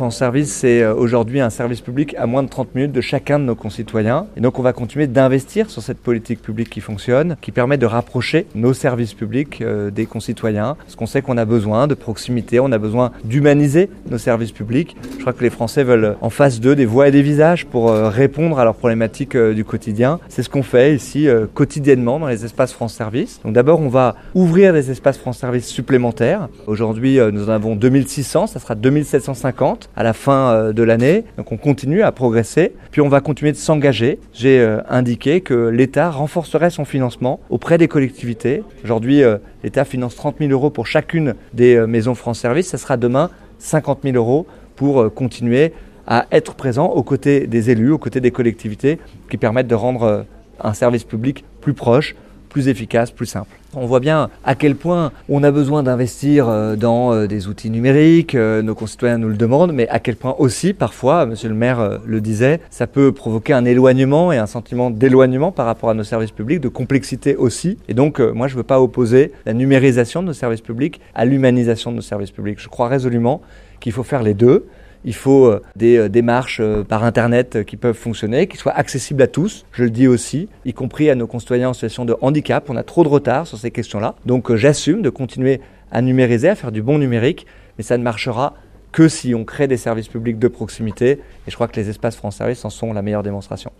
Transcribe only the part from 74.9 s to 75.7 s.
Il faut euh,